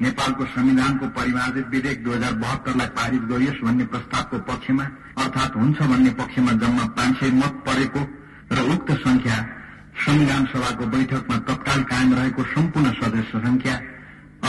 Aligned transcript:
नेपालको 0.00 0.44
संविधानको 0.54 1.06
परिमार्जित 1.12 1.66
विधेयक 1.68 2.02
दुई 2.04 2.14
हजार 2.14 2.34
बहत्तरलाई 2.40 2.88
पारित 2.98 3.22
गरियोस् 3.30 3.62
भन्ने 3.64 3.84
प्रस्तावको 3.92 4.38
पक्षमा 4.48 4.84
अर्थात् 5.22 5.56
हुन्छ 5.56 5.78
भन्ने 5.92 6.10
पक्षमा 6.20 6.52
जम्मा 6.62 6.84
पाँच 6.96 7.16
सय 7.20 7.30
मत 7.36 7.54
परेको 7.66 8.02
र 8.52 8.58
उक्त 8.74 8.90
संख्या 9.04 9.36
संविधान 10.00 10.44
सभाको 10.52 10.86
बैठकमा 10.94 11.36
तत्काल 11.48 11.82
कायम 11.92 12.14
रहेको 12.14 12.42
सम्पूर्ण 12.50 12.92
सदस्य 13.00 13.38
संख्या 13.40 13.74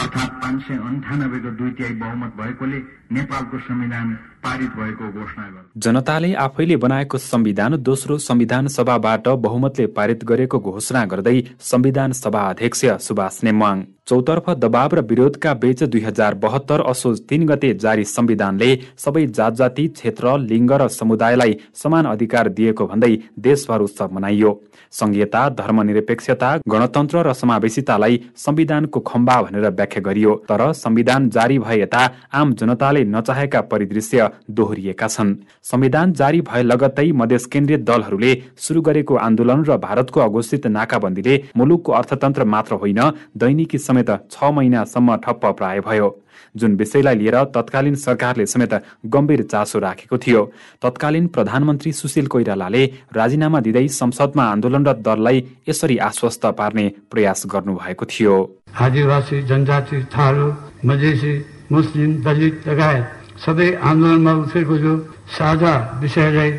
अर्थात् 0.00 0.38
पाँच 0.42 0.62
सय 0.66 0.76
अन्ठानब्बेको 0.88 1.50
दुई 1.58 1.70
तिहाई 1.76 1.94
बहुमत 2.00 2.32
भएकोले 2.40 2.78
नेपालको 3.12 3.58
संविधान 3.68 4.16
जनताले 4.44 6.32
आफैले 6.34 6.76
बनाएको 6.76 7.18
संविधान 7.18 7.76
दोस्रो 7.82 8.16
संविधान 8.18 8.66
सभाबाट 8.68 9.28
बहुमतले 9.40 9.86
पारित 9.96 10.24
गरेको 10.24 10.58
घोषणा 10.60 11.04
गर्दै 11.06 11.40
संविधान 11.62 12.12
सभा 12.14 12.40
अध्यक्ष 12.50 12.84
सुभाष 13.00 13.38
नेमाङ 13.44 13.82
चौतर्फ 14.08 14.48
दबाव 14.58 14.94
र 14.94 15.00
विरोधका 15.00 15.52
बीच 15.54 15.82
दुई 15.84 16.00
हजार 16.00 16.34
बहत्तर 16.34 16.80
असोज 16.90 17.20
तीन 17.30 17.46
गते 17.46 17.72
जारी 17.74 18.04
संविधानले 18.06 18.70
सबै 18.98 19.24
जात 19.28 19.52
जाति 19.52 19.86
क्षेत्र 19.90 20.36
लिङ्ग 20.40 20.72
र 20.72 20.88
समुदायलाई 20.90 21.56
समान 21.82 22.06
अधिकार 22.06 22.48
दिएको 22.50 22.86
भन्दै 22.86 23.16
देशभर 23.38 23.80
उत्सव 23.80 24.08
मनाइयो। 24.12 24.52
संघीयता 24.92 25.48
धर्मनिरपेक्षता 25.58 26.50
गणतन्त्र 26.68 27.22
र 27.22 27.32
समावेशितालाई 27.32 28.20
संविधानको 28.36 29.00
खम्बा 29.02 29.40
भनेर 29.42 29.68
व्याख्या 29.70 30.02
गरियो। 30.02 30.34
तर 30.48 30.72
संविधान 30.74 31.30
जारी 31.30 31.58
भए 31.58 31.80
यता 31.80 32.02
आम 32.34 32.52
जनताले 32.54 33.04
नचाहेका 33.06 33.60
परिदृश्य 33.70 34.28
दोहोरिएका 34.50 35.06
छन्। 35.08 35.34
संविधान 35.62 36.12
जारी 36.12 36.40
भए 36.42 36.62
लगत्तै 36.62 37.10
मधेस 37.12 37.46
केन्द्रीय 37.46 37.78
दलहरूले 37.80 38.32
सुरु 38.56 38.80
गरेको 38.82 39.14
आन्दोलन 39.18 39.64
र 39.64 39.76
भारतको 39.78 40.20
अघोषित 40.20 40.66
नाकाबन्दीले 40.68 41.42
मुलुकको 41.56 41.92
अर्थतन्त्र 41.92 42.44
मात्र 42.46 42.74
होइन 42.74 43.00
दैनिकी 43.36 43.78
समेत 43.78 44.10
छ 44.30 44.52
महिनासम्म 44.52 45.16
ठप्प 45.18 45.46
प्राय 45.58 45.80
भयो। 45.80 46.18
जुन 46.56 46.74
विषयलाई 46.76 47.14
लिएर 47.14 47.36
तत्कालीन 47.54 47.94
सरकारले 47.94 48.46
समेत 48.46 48.74
गम्भीर 49.06 49.42
चासो 49.42 49.78
राखेको 49.78 50.18
थियो। 50.18 50.42
तत्कालीन 50.82 51.26
प्रधानमन्त्री 51.26 51.92
सुशील 51.92 52.26
कोइरालाले 52.26 52.84
राजीनामा 53.14 53.60
दिँदै 53.60 53.86
संसदमा 53.90 54.44
आन्दोलनरत 54.44 54.98
दललाई 54.98 55.44
यसरी 55.68 55.96
आश्वस्त 56.00 56.46
पार्ने 56.58 56.88
प्रयास 57.10 57.42
गर्नुभएको 57.46 58.04
थियो। 58.06 58.34
आदिवासी 58.80 59.42
जनजाति 59.42 60.02
थारू 60.08 60.52
मधेसी 60.84 61.34
मुस्लिम 61.72 62.12
दलित 62.22 62.68
लगायत 62.68 63.21
सबै 63.44 63.68
आन्दोलनमा 63.90 64.32
उठेको 64.42 64.76
जो 64.84 64.92
साझा 65.36 65.74
विषयलाई 66.02 66.50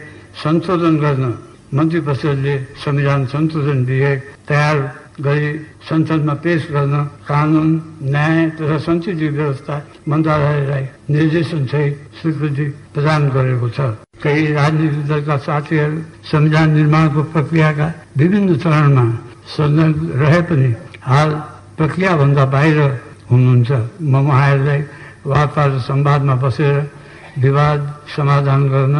संशोधन 0.43 0.95
गर्न 1.03 1.25
मन्त्री 1.77 1.99
परिषदले 2.07 2.55
संविधान 2.83 3.25
संशोधन 3.33 3.79
विधेयक 3.87 4.19
तयार 4.49 4.77
गरी 5.25 5.49
संसदमा 5.89 6.33
पेश 6.43 6.61
गर्न 6.75 6.95
कानुन 7.29 7.69
न्याय 8.13 8.39
तथा 8.57 8.77
संसदीय 8.87 9.29
व्यवस्था 9.37 9.75
मन्त्रालयलाई 10.09 10.85
निर्देशन 11.13 11.61
सहित 11.71 11.93
स्वीकृति 12.19 12.65
प्रदान 12.93 13.21
गरेको 13.35 13.69
छ। 13.69 13.79
केही 14.23 14.43
राजनीतिक 14.53 15.05
दलका 15.07 15.37
साथीहरू 15.47 15.97
संविधान 16.31 16.67
निर्माणको 16.77 17.21
प्रक्रियाका 17.33 17.87
विभिन्न 18.17 18.49
चरणमा 18.63 19.05
संलग्न 19.55 20.01
रहे 20.21 20.41
पनि 20.49 20.69
हाल 21.03 21.29
प्रक्रियाभन्दा 21.77 22.43
बाहिर 22.55 22.79
हुनुहुन्छ। 23.29 23.71
म 24.01 24.13
उहाँहरूलाई 24.27 24.81
वार्ता 25.25 25.63
संवादमा 25.79 26.35
बसेर 26.35 26.75
विवाद 27.39 27.79
समाधान 28.15 28.61
गर्न 28.69 28.95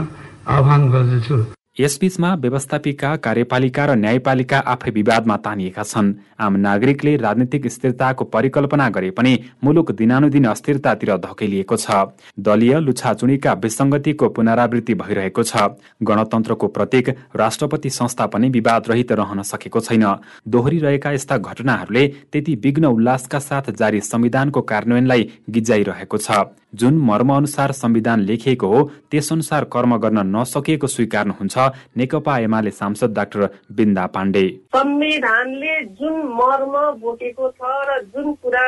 आह्वान 0.48 0.82
गर्दछु। 0.92 1.38
यसबीचमा 1.80 2.34
व्यवस्थापिका 2.36 3.16
कार्यपालिका 3.18 3.86
र 3.86 3.92
न्यायपालिका 3.98 4.58
आफै 4.64 4.92
विवादमा 4.94 5.36
तानिएका 5.42 5.84
छन्। 5.84 6.14
आम 6.38 6.54
नागरिकले 6.62 7.16
राजनीतिक 7.18 7.66
स्थिरताको 7.68 8.24
परिकल्पना 8.26 8.90
गरे 8.90 9.10
पनि 9.10 9.34
मुलुक 9.64 9.92
दिनानुदिन 9.92 10.46
अस्थिरतातिर 10.46 11.18
धकेलिएको 11.18 11.76
छ। 11.76 12.14
दलीय 12.38 12.80
लुछाचुडीका 12.80 13.54
विसङ्गतिको 13.58 14.30
पुनरावृत्ति 14.30 14.94
भइरहेको 14.94 15.44
छ। 15.44 15.74
गणतन्त्रको 15.98 16.68
प्रतीक 16.70 17.10
राष्ट्रपति 17.34 17.90
संस्था 17.90 18.26
पनि 18.30 18.50
विवाद 18.52 18.90
रहित 18.90 19.12
रहन 19.12 19.42
सकेको 19.42 19.80
छैन। 19.82 20.06
दोहोरिरहेका 20.46 21.12
यस्ता 21.12 21.38
घटनाहरूले 21.40 22.08
त्यति 22.32 22.54
विघ्न 22.54 22.86
उल्लासका 22.86 23.40
साथ 23.42 23.74
जारी 23.74 24.00
संविधानको 24.04 24.62
कार्यान्वयनलाई 24.62 25.30
गिजाइरहेको 25.50 26.18
छ। 26.18 26.54
जुन 26.74 26.98
मर्म 26.98 27.34
अनुसार 27.34 27.72
संविधान 27.72 28.20
लेखिएको 28.22 28.68
हो 28.68 28.80
त्यसअनुसार 29.12 29.64
कर्म 29.74 29.98
गर्न 29.98 30.26
नसकिएको 30.36 30.88
स्वीकार्नुहुन्छ। 30.88 31.63
नेकपा 31.98 32.38
एमाले 32.40 32.72
सांसद 32.72 33.14
डाक्टर 33.16 33.46
बिन्दा 33.72 34.06
पाण्डे। 34.16 34.48
संविधानले 34.76 35.74
जुन 36.00 36.16
मर्म 36.40 36.74
बोकेको 37.02 37.50
छ 37.50 37.62
र 37.90 38.00
जुन 38.14 38.34
कुरा 38.44 38.68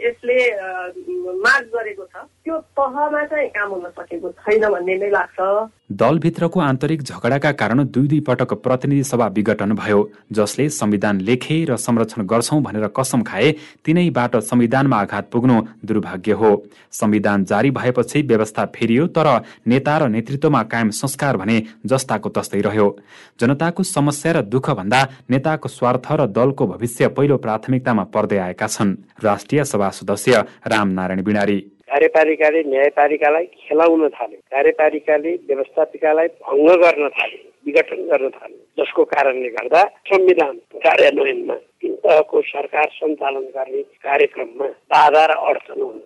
यसले 0.00 0.38
माग 1.44 1.62
गरेको 1.74 2.04
छ 2.04 2.24
त्यो 2.50 2.58
तहमा 2.74 3.22
चाहिँ 3.30 3.48
काम 3.54 3.70
हुन 3.70 3.84
सकेको 3.94 4.28
छैन 4.42 4.64
भन्ने 4.66 4.94
नै 4.98 5.10
लाग्छ। 5.10 5.38
दलभित्रको 5.92 6.60
आन्तरिक 6.60 7.02
झगडाका 7.02 7.50
कारण 7.52 7.84
दुई 7.86 8.06
दुई 8.08 8.20
पटक 8.26 8.52
प्रतिनिधि 8.58 9.04
सभा 9.04 9.26
विघटन 9.36 9.72
भयो 9.74 9.98
जसले 10.32 10.68
संविधान 10.68 11.20
लेखे 11.20 11.64
र 11.64 11.76
संरक्षण 11.76 12.26
गर्छौं 12.26 12.62
भनेर 12.62 12.86
कसम 12.90 13.22
खाए 13.22 13.54
तिनैबाट 13.84 14.36
संविधानमा 14.42 14.96
आघात 14.98 15.30
पुग्नु 15.30 15.62
दुर्भाग्य 15.84 16.32
हो। 16.32 16.50
संविधान 16.92 17.44
जारी 17.44 17.70
भएपछि 17.70 18.22
व्यवस्था 18.22 18.64
फेरियो 18.74 19.06
तर 19.08 19.28
नेता 19.66 19.96
र 19.98 20.08
नेतृत्वमा 20.10 20.62
कायम 20.66 20.90
संस्कार 20.90 21.36
भने 21.36 21.62
जस्ताको 21.86 22.28
तस्तै 22.34 22.60
रह्यो। 22.60 22.88
जनताको 23.40 23.82
समस्या 23.86 24.32
र 24.32 24.42
दुःख 24.44 24.70
भन्दा 24.70 25.08
नेताको 25.30 25.68
स्वार्थ 25.68 26.12
र 26.12 26.26
दलको 26.28 26.66
भविष्य 26.66 27.08
पहिलो 27.14 27.36
प्राथमिकतामा 27.38 28.04
पर्दै 28.14 28.38
आएका 28.38 28.66
छन्। 28.66 28.96
राष्ट्रिय 29.24 29.64
सभा 29.64 29.90
सदस्य 29.90 30.44
रामनारायण 30.66 31.22
बिडारी 31.22 31.58
कार्यपालिकाले 31.90 32.60
न्यायपालिकालाई 32.64 33.46
खेलाउन 33.60 34.08
थाल्यो 34.16 34.40
कार्यपालिकाले 34.50 35.32
व्यवस्थापिकालाई 35.48 36.28
भङ्ग 36.42 36.68
गर्न 36.82 37.08
थाल्यो 37.16 37.40
विघटन 37.66 38.00
गर्न 38.10 38.28
थाल्यो 38.36 38.58
जसको 38.78 39.04
कारणले 39.10 39.48
गर्दा 39.56 39.82
संविधान 40.10 40.54
कार्यान्वयनमा 40.84 41.54
तीन 41.80 41.94
तहको 42.04 42.40
सरकार 42.46 42.88
सञ्चालन 42.92 43.46
गर्ने 43.56 43.82
कार्यक्रममा 44.06 44.68
बाधा 44.92 45.24
र 45.26 45.38
अडचन 45.44 45.80
हुन 45.82 45.98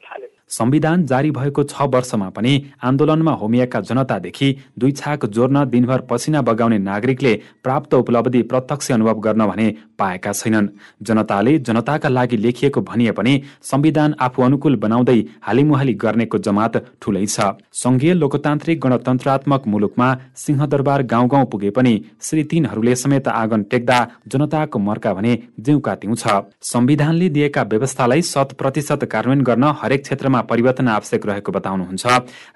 संविधान 0.55 1.05
जारी 1.07 1.31
भएको 1.33 1.63
छ 1.65 1.83
वर्षमा 1.95 2.29
पनि 2.31 2.53
आन्दोलनमा 2.85 3.33
होमिएका 3.35 3.81
जनतादेखि 3.83 4.49
दुई 4.79 4.93
छाक 4.95 5.25
जोर्न 5.29 5.65
दिनभर 5.71 6.01
पसिना 6.11 6.43
बगाउने 6.43 6.79
नागरिकले 6.81 7.35
प्राप्त 7.65 7.95
उपलब्धि 7.95 8.43
प्रत्यक्ष 8.45 8.91
अनुभव 8.93 9.21
गर्न 9.21 9.47
भने 9.47 9.67
पाएका 9.99 10.33
छैनन्। 10.33 10.69
जनताले 11.03 11.59
जनताका 11.61 12.09
लागि 12.09 12.37
लेखिएको 12.37 12.81
भनिए 12.83 13.13
पनि 13.13 13.41
संविधान 13.63 14.15
आफू 14.21 14.43
अनुकूल 14.43 14.77
बनाउँदै 14.77 15.19
हालिमुहाली 15.43 15.95
गर्नेको 16.05 16.39
जमात 16.41 16.77
ठुलै 17.03 17.25
छ। 17.27 17.51
संघीय 17.75 18.15
लोकतान्त्रिक 18.15 18.81
गणतन्त्रात्मक 18.81 19.67
मुलुकमा 19.67 20.09
सिंहदरबार 20.37 21.03
गाउँ 21.13 21.29
गाउँ 21.29 21.47
पुगे 21.47 21.71
पनि 21.71 21.95
श्री 22.23 22.45
तीनहरूले 22.45 22.97
समेत 22.97 23.29
आँगन 23.31 23.63
टेक्दा 23.73 23.99
जनताको 24.29 24.79
मर्का 24.81 25.15
भने 25.15 25.35
तिउ 25.67 25.81
छ 26.15 26.41
संविधानले 26.65 27.29
दिएका 27.31 27.63
व्यवस्थालाई 27.73 28.23
शत 28.25 28.57
प्रतिशत 28.59 29.05
कार्यान्वयन 29.13 29.45
गर्न 29.45 29.75
हरेक 29.83 30.03
क्षेत्रमा 30.03 30.41
परिवर्तन 30.51 30.89
आवश्यक 30.89 31.27
रहेको 31.27 31.53
बताउनुहुन्छ। 31.53 32.07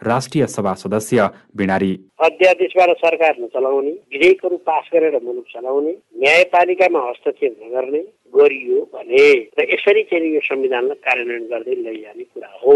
राष्ट्रिय 0.03 0.47
सभा 0.47 0.75
सदस्य 0.75 1.29
बिणारी। 1.57 1.93
अध्यादेशबाट 2.21 2.97
सरकार 2.97 3.35
नचलाउने 3.41 3.91
विधेयकहरू 3.91 4.57
पास 4.57 4.85
गरेर 4.95 5.21
मुलुक 5.23 5.45
चलाउने 5.55 5.93
न्यायपालिकामा 6.19 7.01
हस्तक्षेप 7.01 7.57
नगर्ने 7.63 7.99
गरियो 8.35 8.79
भने 8.95 9.27
र 9.59 9.65
यसरी 9.73 10.03
चाहिँ 10.11 10.35
यो 10.35 10.41
संविधानलाई 10.45 10.99
कार्यान्वयन 11.07 11.45
गर्दै 11.51 11.75
लैजाने 11.75 12.25
कुरा 12.25 12.51
हो। 12.63 12.75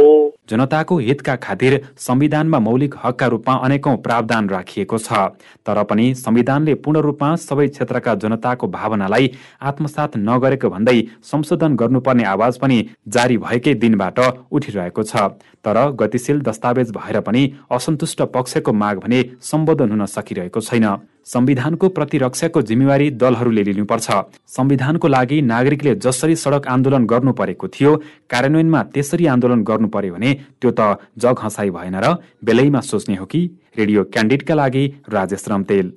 जनताको 0.48 0.98
हितका 0.98 1.34
खातिर 1.36 1.72
संविधानमा 1.98 2.58
मौलिक 2.58 2.94
हकका 3.04 3.26
रूपमा 3.26 3.54
अनेकौं 3.66 3.97
प्रावधान 4.06 4.48
राखिएको 4.48 4.98
छ। 4.98 5.34
तर 5.66 5.82
पनि 5.91 6.06
संविधानले 6.14 6.75
पूर्ण 6.86 7.00
रूपमा 7.02 7.34
सबै 7.38 7.66
क्षेत्रका 7.69 8.14
जनताको 8.22 8.66
भावनालाई 8.69 9.31
आत्मसात 9.60 10.16
नगरेको 10.19 10.69
भन्दै 10.70 10.98
संशोधन 11.26 11.76
गर्नुपर्ने 11.76 12.25
आवाज 12.25 12.58
पनि 12.58 12.78
जारी 13.08 13.36
भएकै 13.38 13.75
दिनबाट 13.75 14.19
उठिरहेको 14.50 15.02
छ। 15.02 15.34
तर 15.64 15.78
गतिशील 16.00 16.40
दस्तावेज 16.43 16.90
भएर 16.94 17.20
पनि 17.20 17.43
असन्तुष्ट 17.70 18.22
पक्षको 18.34 18.72
माग 18.72 18.99
भने 19.05 19.22
सम्बोधन 19.43 19.90
हुन 19.90 20.06
सकिरहेको 20.08 20.61
छैन। 20.62 20.87
संविधानको 21.26 21.88
प्रतिरक्षाको 21.88 22.62
जिम्मेवारी 22.62 23.10
दलहरूले 23.12 23.62
लिनुपर्छ। 23.62 24.10
संविधानको 24.48 25.08
लागि 25.08 25.40
नागरिकले 25.42 25.94
जसरी 25.94 26.36
सडक 26.36 26.66
आन्दोलन 26.66 27.06
गर्नु 27.06 27.32
परेको 27.32 27.69
थियो 27.69 27.96
कार्यान्वयनमा 28.30 28.82
त्यसरी 28.94 29.26
आन्दोलन 29.26 29.62
गर्नु 29.62 29.88
पर्यो 29.88 30.14
भने 30.14 30.32
त्यो 30.60 30.70
त 30.70 30.98
जग 31.19 31.38
हँसाई 31.42 31.70
भएन 31.70 31.96
र 32.04 32.16
बेलैमा 32.44 32.80
सोच्ने 32.80 33.16
हो 33.16 33.26
कि। 33.26 33.50
रेडियो 33.78 34.04
क्यान्डिडका 34.04 34.54
लागि 34.54 34.84
राजेश 35.08 35.44
रम्तेल। 35.48 35.92